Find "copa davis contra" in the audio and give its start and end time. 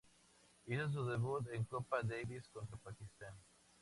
1.65-2.75